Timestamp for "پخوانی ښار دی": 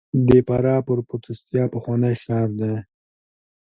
1.73-2.73